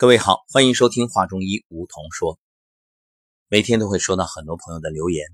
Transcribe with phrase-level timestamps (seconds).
[0.00, 2.40] 各位好，欢迎收听华中医梧桐说。
[3.48, 5.26] 每天都会收到很多朋友的留言，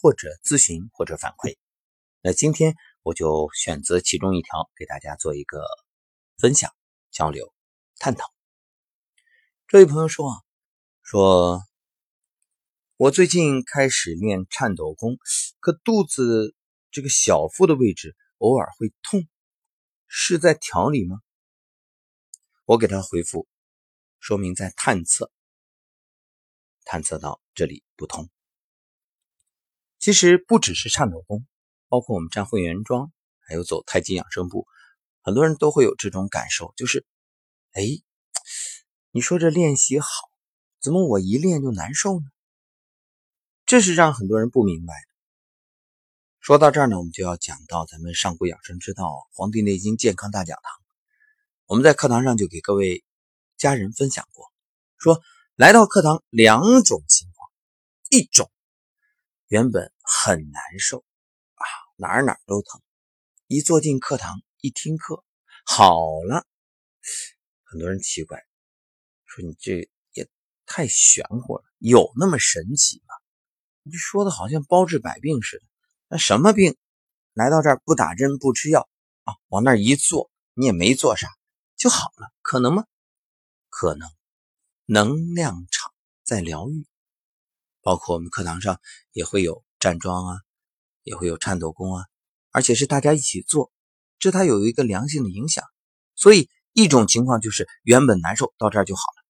[0.00, 1.58] 或者咨询，或者反馈。
[2.22, 5.66] 那今天我就选择其中一条，给大家做一个
[6.38, 6.74] 分享、
[7.10, 7.52] 交流、
[7.98, 8.24] 探讨。
[9.68, 10.40] 这位朋友说啊，
[11.02, 11.62] 说
[12.96, 15.18] 我最近开始练颤抖功，
[15.60, 16.54] 可肚子
[16.90, 19.28] 这个小腹的位置偶尔会痛，
[20.06, 21.20] 是在调理吗？
[22.64, 23.46] 我给他回复。
[24.22, 25.32] 说明在探测，
[26.84, 28.30] 探测到这里不通。
[29.98, 31.44] 其实不只是颤抖功，
[31.88, 34.64] 包括我们站混元桩，还有走太极养生步，
[35.22, 37.04] 很多人都会有这种感受，就是，
[37.72, 37.82] 哎，
[39.10, 40.08] 你说这练习好，
[40.78, 42.26] 怎么我一练就难受呢？
[43.66, 45.08] 这是让很多人不明白的。
[46.38, 50.72] 说到这儿呢，我们就要讲到咱们上古养生之道《黄帝内经健康大讲堂》，
[51.66, 53.02] 我们在课堂上就给各位。
[53.62, 54.52] 家人分享过，
[54.98, 55.22] 说
[55.54, 57.48] 来到课堂两种情况，
[58.10, 58.50] 一种
[59.46, 61.04] 原本很难受
[61.54, 61.62] 啊，
[61.96, 62.82] 哪儿哪儿都疼，
[63.46, 65.22] 一坐进课堂一听课
[65.64, 65.94] 好
[66.28, 66.44] 了，
[67.62, 68.44] 很多人奇怪，
[69.26, 70.28] 说你这也
[70.66, 73.14] 太玄乎了，有那么神奇吗？
[73.84, 75.64] 你说的好像包治百病似的，
[76.08, 76.76] 那什么病
[77.32, 78.88] 来到这儿不打针不吃药
[79.22, 81.28] 啊，往那一坐，你也没做啥
[81.76, 82.86] 就好了，可能吗？
[83.82, 84.08] 可能
[84.84, 86.86] 能量场在疗愈，
[87.80, 88.80] 包括我们课堂上
[89.10, 90.36] 也会有站桩啊，
[91.02, 92.04] 也会有颤抖功啊，
[92.52, 93.72] 而且是大家一起做，
[94.20, 95.64] 这它有一个良性的影响。
[96.14, 99.24] 所以一种情况就是原本难受到这儿就好了。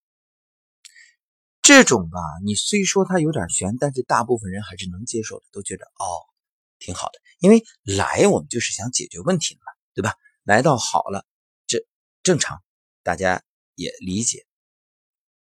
[1.62, 6.04] 这种吧，你虽说它有点悬，但是大部分人还是能接受的，都觉得哦
[6.78, 10.14] 挺好的，因为来我们就是想解决问题的嘛，对吧？
[10.42, 11.24] 来到好了，
[11.66, 11.86] 这
[12.22, 12.62] 正常，
[13.02, 13.42] 大家。
[13.74, 14.46] 也理解，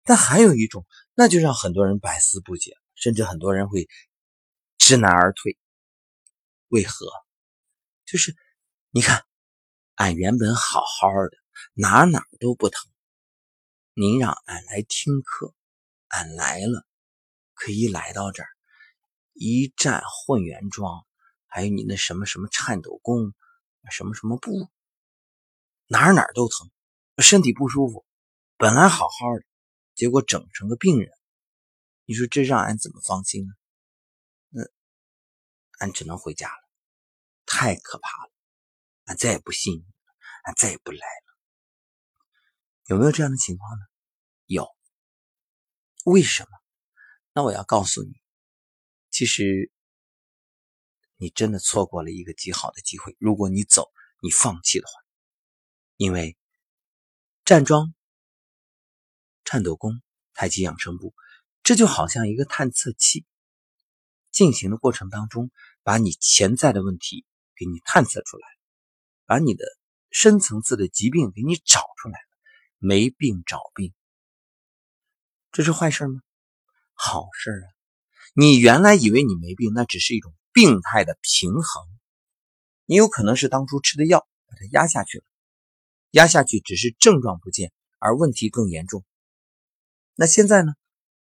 [0.03, 3.87] 但还有一种，那就让很多人百思不解，甚至很多人会
[4.77, 5.57] 知难而退。
[6.69, 7.07] 为何？
[8.05, 8.35] 就是
[8.91, 9.25] 你看，
[9.95, 11.37] 俺原本好好的，
[11.73, 12.89] 哪哪都不疼，
[13.93, 15.53] 您让俺来听课，
[16.07, 16.85] 俺来了，
[17.53, 18.49] 可以来到这儿，
[19.33, 21.05] 一站混元桩，
[21.47, 23.33] 还有你那什么什么颤抖功，
[23.91, 24.69] 什么什么步，
[25.87, 26.69] 哪哪都疼，
[27.21, 28.05] 身体不舒服。
[28.57, 29.45] 本来好好的，
[29.95, 31.11] 结果整成个病人，
[32.05, 33.53] 你说这让俺怎么放心呢？
[34.49, 34.63] 那
[35.79, 36.69] 俺只能回家了，
[37.45, 38.31] 太可怕了，
[39.05, 41.37] 俺再也不信你了，俺再也不来了。
[42.85, 43.85] 有没有这样的情况呢？
[44.45, 44.67] 有。
[46.05, 46.49] 为什么？
[47.33, 48.13] 那我要告诉你，
[49.09, 49.71] 其实
[51.17, 53.17] 你真的错过了一个极好的机会。
[53.19, 53.91] 如果你走，
[54.21, 54.93] 你放弃的话，
[55.97, 56.36] 因为
[57.47, 57.93] 站桩。
[59.45, 60.01] 颤抖功、
[60.33, 61.13] 太极养生步，
[61.63, 63.25] 这就好像一个探测器，
[64.33, 65.49] 进行的过程当中，
[65.81, 67.25] 把你潜在的问题
[67.55, 68.45] 给你探测出来，
[69.25, 69.63] 把你的
[70.11, 72.27] 深层次的疾病给你找出来了，
[72.79, 73.93] 没病找病，
[75.53, 76.19] 这是坏事吗？
[76.95, 77.65] 好事啊！
[78.33, 81.87] 你原来以为你没病，那只是一种病态的平衡，
[82.83, 85.23] 你有可能是当初吃的药把它压下去了，
[86.11, 89.03] 压下去只是症状不见，而问题更严重。
[90.15, 90.73] 那现在呢？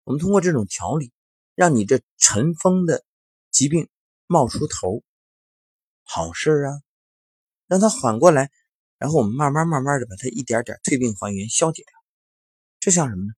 [0.03, 1.11] 我们通过这种调理，
[1.55, 3.03] 让你这尘封的
[3.49, 3.89] 疾病
[4.27, 5.03] 冒出头，
[6.03, 6.79] 好事啊！
[7.65, 8.51] 让它缓过来，
[8.99, 11.91] 然后我们慢慢慢慢的把它一点点退病还原消解掉。
[12.79, 13.33] 这像什么呢？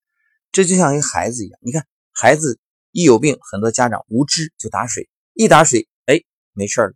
[0.52, 2.60] 这就像一个孩子一样，你看孩子
[2.92, 6.22] 一有病，很多家长无知就打水，一打水，哎，
[6.52, 6.94] 没事了。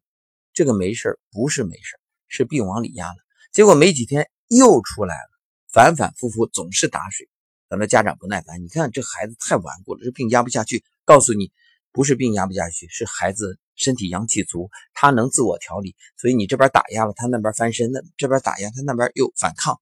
[0.51, 1.97] 这个没事不是没事
[2.27, 3.15] 是病往里压了。
[3.53, 5.29] 结果没几天又出来了，
[5.71, 7.29] 反反复复总是打水。
[7.69, 10.83] 等到家长不耐烦，你看这孩子太顽固了，这病压不下去。
[11.05, 11.53] 告诉你，
[11.93, 15.95] 不是病压不下去，是孩子身体阳气足，他能自我调理。
[16.17, 19.79] 所以你这边打压了，他那边翻身；那这边打压，他那边又反抗，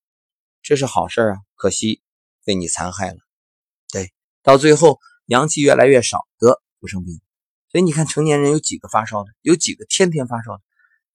[0.61, 1.37] 这是好事啊。
[1.55, 2.03] 可惜
[2.45, 3.17] 被你残害了。
[3.91, 4.13] 对，
[4.43, 7.19] 到最后阳气越来越少，得不生病。
[7.71, 9.31] 所以你看，成年人有几个发烧的？
[9.41, 10.61] 有几个天天发烧的？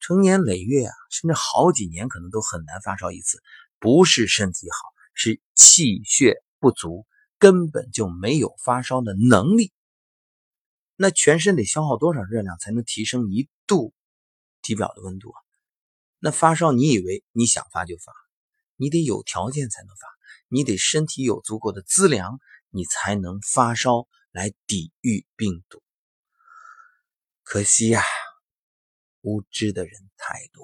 [0.06, 3.42] 成年累月啊，甚至好几年可能都很难发烧一次。
[3.78, 4.76] 不是身体好，
[5.14, 6.42] 是气血。
[6.58, 7.06] 不足，
[7.38, 9.70] 根本就没有发烧的能力。
[10.96, 13.92] 那全身得消耗多少热量才能提升一度
[14.62, 15.36] 体表的温度啊？
[16.18, 18.14] 那发烧，你以为你想发就发？
[18.76, 20.08] 你得有条件才能发，
[20.48, 22.40] 你得身体有足够的资粮，
[22.70, 25.82] 你才能发烧来抵御病毒。
[27.42, 28.02] 可惜呀，
[29.24, 30.62] 无知的人太多。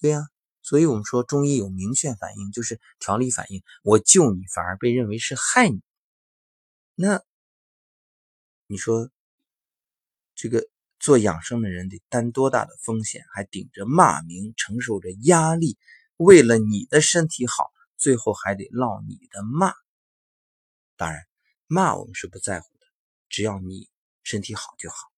[0.00, 0.26] 对呀，
[0.60, 3.62] 所以我们说中医有明确反应，就是调理反应。
[3.84, 5.80] 我救你反而被认为是害你，
[6.96, 7.22] 那
[8.66, 9.08] 你说
[10.34, 10.66] 这个
[10.98, 15.78] 做养生的人得担多大的风险，还顶着骂名，承受着压力，
[16.16, 19.72] 为了你的身体好，最后还得落你的骂。
[20.96, 21.22] 当然，
[21.66, 22.86] 骂我们是不在乎的，
[23.28, 23.88] 只要你
[24.22, 25.09] 身体好就好。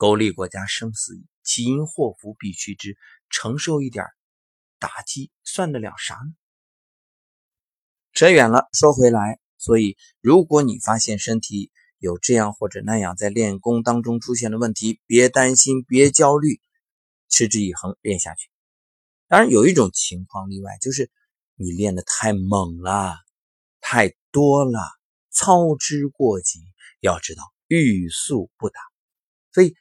[0.00, 2.96] 苟利国家生死以，其因祸福必趋之，
[3.28, 4.06] 承受一点
[4.78, 6.32] 打击算得了啥呢？
[8.14, 16.62] 扯远了，说回来，所以如果你发现身体有这样或者那样，在练功当中出现了问题，别担心，别焦虑，
[17.28, 18.48] 持之以恒练下去。
[19.28, 21.10] 当然有一种情况例外，就是
[21.56, 23.18] 你练的太猛了，
[23.82, 24.80] 太多了，
[25.30, 26.60] 操之过急。
[27.00, 28.80] 要知道欲速不达，
[29.52, 29.76] 所以。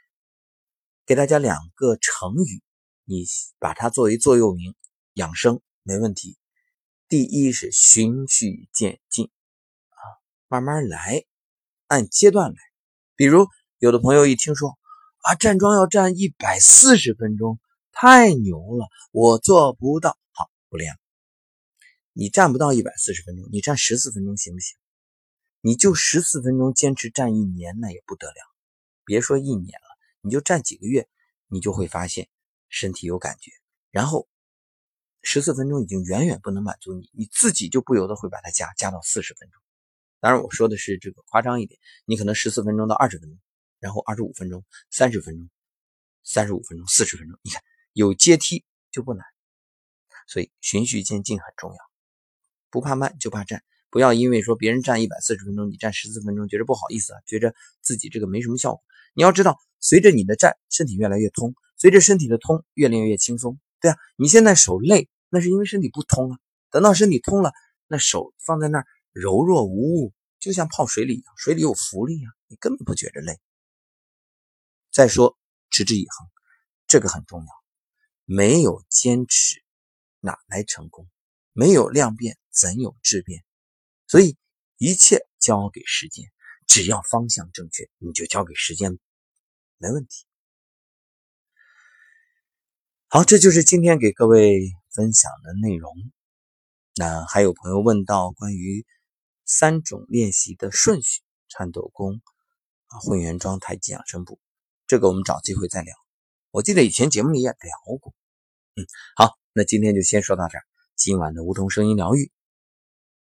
[1.09, 2.61] 给大家两个成语，
[3.03, 3.25] 你
[3.57, 4.75] 把它作为座右铭，
[5.13, 6.37] 养生没问题。
[7.07, 9.25] 第一是循序渐进，
[9.89, 9.97] 啊，
[10.49, 11.25] 慢慢来，
[11.87, 12.57] 按阶段来。
[13.15, 13.47] 比如
[13.79, 14.77] 有的朋友一听说
[15.23, 17.59] 啊，站桩要站一百四十分钟，
[17.91, 20.15] 太牛了，我做不到。
[20.29, 20.99] 好，不练了。
[22.13, 24.77] 你站不到一百四十分钟，你站十四分钟行不行？
[25.61, 28.35] 你就十四分钟坚持站一年，那也不得了。
[29.05, 29.88] 别说一年了。
[30.21, 31.07] 你就站几个月，
[31.47, 32.29] 你就会发现
[32.67, 33.51] 身体有感觉。
[33.91, 34.27] 然后
[35.21, 39.61] 十四分钟已经远远不能满足你，你自己就不由得会把它加加到四十分钟。
[40.19, 43.39] 当然我说的是这个夸张一点，你可能十四分钟到二十分钟，
[43.79, 45.49] 然后二十五分钟、三十分钟、
[46.23, 47.39] 三十五分钟、四十分钟。
[47.41, 47.61] 你看
[47.93, 49.25] 有阶梯就不难，
[50.27, 51.77] 所以循序渐进很重要。
[52.69, 58.83] 不怕慢就怕站，不要因为说别人站一百四十分钟，你站十四分钟，觉得不好意思啊，觉着自己这个没什么效果。
[59.19, 59.59] 你要知道。
[59.81, 63.97] 随着你的站，身体越来越通；随着身体的通，越练越轻松，对啊。
[64.15, 66.39] 你现在手累，那是因为身体不通啊。
[66.71, 67.51] 等到身体通了，
[67.87, 73.37] 那手放在那儿柔弱无物，就像泡水里一样，水里有浮力啊，你根本不觉着累。
[74.89, 75.37] 再说
[75.69, 76.27] 持之以恒，
[76.87, 77.47] 这个很重要。
[78.23, 79.61] 没有坚持，
[80.21, 81.09] 哪来成功？
[81.51, 83.43] 没有量变，怎有质变？
[84.07, 84.37] 所以
[84.77, 86.25] 一切交给时间，
[86.67, 88.97] 只要方向正确，你就交给时间。
[89.81, 90.25] 没问题。
[93.07, 94.59] 好，这就是今天给各位
[94.91, 95.89] 分享的内容。
[96.95, 98.85] 那还有朋友问到关于
[99.45, 102.21] 三种练习的顺序：颤抖功
[102.87, 104.37] 啊、混元桩、太极养生步。
[104.85, 105.95] 这个我们找机会再聊。
[106.51, 108.13] 我记得以前节目里也聊过。
[108.75, 108.85] 嗯，
[109.15, 110.63] 好，那今天就先说到这儿。
[110.95, 112.33] 今晚的梧桐声音疗愈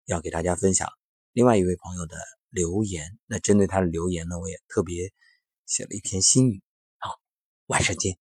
[0.06, 0.90] 要给大家分享
[1.31, 2.18] 另外一位朋友的
[2.50, 3.18] 留言。
[3.28, 5.13] 那针对他的留言呢，我也特别。
[5.65, 6.62] 写了一篇心语，
[6.98, 7.19] 好，
[7.68, 8.18] 晚上见。